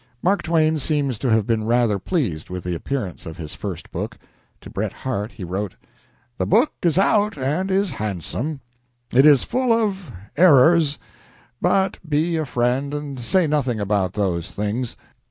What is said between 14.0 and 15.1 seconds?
those things.